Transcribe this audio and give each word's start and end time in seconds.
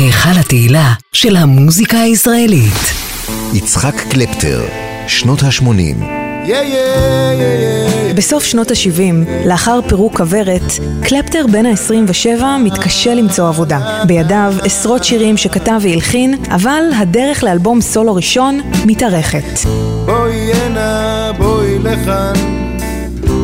היכל 0.00 0.40
התהילה 0.40 0.92
של 1.12 1.36
המוזיקה 1.36 2.00
הישראלית. 2.00 2.92
יצחק 3.54 3.94
קלפטר, 4.10 4.62
שנות 5.06 5.42
ה-80 5.42 6.04
בסוף 8.16 8.44
שנות 8.44 8.70
ה-70, 8.70 9.46
לאחר 9.46 9.80
פירוק 9.88 10.16
כוורת, 10.16 10.62
קלפטר 11.04 11.46
בן 11.52 11.66
ה-27 11.66 12.42
מתקשה 12.64 13.14
למצוא 13.14 13.48
עבודה. 13.48 14.02
בידיו 14.06 14.54
עשרות 14.62 15.04
שירים 15.04 15.36
שכתב 15.36 15.80
והלחין, 15.80 16.34
אבל 16.50 16.84
הדרך 16.98 17.44
לאלבום 17.44 17.80
סולו 17.80 18.14
ראשון 18.14 18.60
מתארכת. 18.86 19.66
בואי 20.06 20.52
הנה, 20.52 21.30
בואי 21.38 21.78
לכאן, 21.78 22.32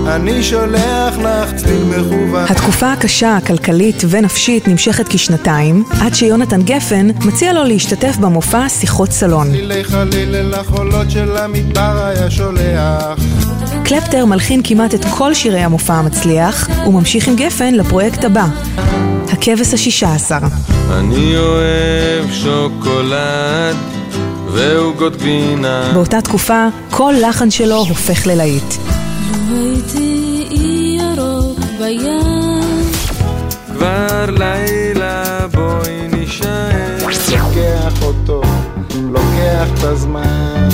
אני 0.08 0.42
שולח 0.42 1.18
לך 1.18 1.54
צליל 1.56 1.84
מכוון. 1.84 2.44
התקופה 2.48 2.92
הקשה, 2.92 3.36
הכלכלית 3.36 4.02
ונפשית 4.08 4.68
נמשכת 4.68 5.08
כשנתיים, 5.08 5.84
עד 6.00 6.14
שיונתן 6.14 6.62
גפן 6.62 7.08
מציע 7.24 7.52
לו 7.52 7.64
להשתתף 7.64 8.16
במופע 8.16 8.68
שיחות 8.68 9.10
סלון. 9.12 9.46
צלילי 9.50 9.84
חליל 9.84 10.34
אל 10.34 10.54
החולות 10.54 11.10
של 11.10 11.36
המדבר 11.36 12.06
היה 12.06 12.30
שולח. 12.30 13.18
קלפטר 13.84 14.24
מלחין 14.24 14.60
כמעט 14.64 14.94
את 14.94 15.04
כל 15.10 15.34
שירי 15.34 15.60
המופע 15.60 15.94
המצליח, 15.94 16.68
וממשיך 16.86 17.28
עם 17.28 17.36
גפן 17.36 17.74
לפרויקט 17.74 18.24
הבא, 18.24 18.46
הכבש 19.32 19.74
השישה 19.74 20.14
עשר. 20.14 20.38
אני 20.90 21.36
אוהב 21.36 22.32
שוקולד 22.32 23.76
ועוגות 24.52 25.16
גבינה. 25.16 25.90
באותה 25.94 26.20
תקופה, 26.20 26.66
כל 26.90 27.14
לחן 27.28 27.50
שלו 27.50 27.76
הופך 27.76 28.26
ללהיט. 28.26 28.95
הייתי 29.48 30.46
אי 30.50 30.98
ירוק 31.00 31.58
בים 31.78 32.80
כבר 33.72 34.26
לילה 34.30 35.46
בואי 35.54 36.08
נישאר. 36.12 36.96
לוקח 37.30 38.02
אותו, 38.02 38.42
לוקח 38.94 39.68
את 39.78 39.84
הזמן. 39.84 40.68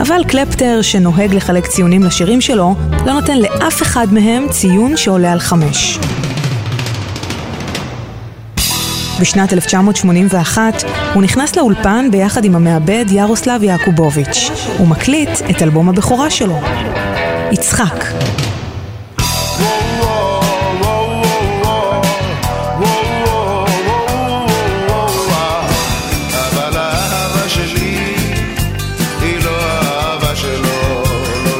אבל 0.00 0.24
קלפטר, 0.28 0.82
שנוהג 0.82 1.34
לחלק 1.34 1.66
ציונים 1.66 2.02
לשירים 2.02 2.40
שלו, 2.40 2.74
לא 3.06 3.12
נותן 3.12 3.38
לאף 3.38 3.82
אחד 3.82 4.06
מהם 4.12 4.48
ציון 4.50 4.96
שעולה 4.96 5.32
על 5.32 5.40
חמש. 5.40 5.98
בשנת 9.20 9.52
1981 9.52 10.84
הוא 11.14 11.22
נכנס 11.22 11.56
לאולפן 11.56 12.08
ביחד 12.10 12.44
עם 12.44 12.54
המעבד 12.54 13.04
ירוסלב 13.10 13.62
יעקובוביץ'. 13.62 14.50
הוא 14.78 14.88
מקליט 14.88 15.30
את 15.50 15.62
אלבום 15.62 15.88
הבכורה 15.88 16.30
שלו, 16.30 16.60
יצחק. 17.54 18.04
לא 19.60 19.66
לא, 20.00 20.40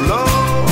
לא. 0.07 0.65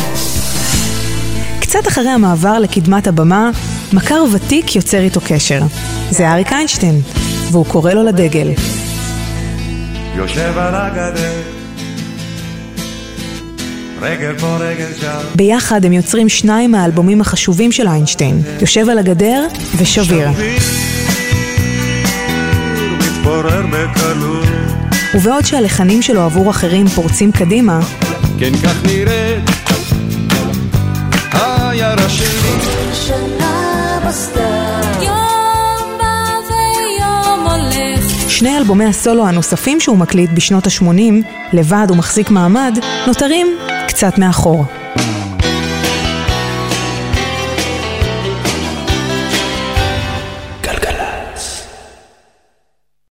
קצת 1.60 1.88
אחרי 1.88 2.10
המעבר 2.10 2.60
לקדמת 2.60 3.08
הבמה, 3.08 3.50
מכר 3.94 4.24
ותיק 4.34 4.76
יוצר 4.76 5.00
איתו 5.00 5.20
קשר. 5.28 5.62
זה 6.10 6.32
אריק 6.32 6.54
איינשטיין, 6.54 7.02
והוא 7.52 7.66
קורא 7.66 7.94
לו 7.94 8.04
לדגל. 8.04 8.52
יושב 10.16 10.58
על 10.58 10.76
הגדר, 10.76 11.63
רגל 14.04 14.40
פה 14.40 14.58
רגל 14.60 14.88
שם, 15.02 15.18
ביחד 15.36 15.86
הם 15.86 15.94
יוצרים 15.94 16.30
שניים 16.30 16.72
מהאלבומים 16.72 17.22
החשובים 17.22 17.72
של 17.72 17.88
איינשטיין, 17.88 18.42
יושב 18.62 18.90
על 18.90 19.00
הגדר 19.00 19.48
ושביר. 19.78 20.28
ובעוד 25.16 25.46
שהלחנים 25.46 26.02
שלו 26.02 26.22
עבור 26.22 26.50
אחרים 26.50 26.88
פורצים 26.88 27.32
קדימה, 27.32 27.80
כן 28.40 28.52
כך 28.64 28.86
נראית 28.86 29.50
העיירה 31.32 32.10
שלי. 32.10 32.54
שני 38.28 38.58
אלבומי 38.58 38.86
הסולו 38.86 39.28
הנוספים 39.28 39.80
שהוא 39.80 39.98
מקליט 39.98 40.30
בשנות 40.34 40.68
ה-80, 40.68 41.26
לבד 41.54 41.88
ומחזיק 41.90 42.30
מעמד, 42.30 42.80
נותרים 43.08 43.48
קצת 43.88 44.18
מאחור. 44.18 44.66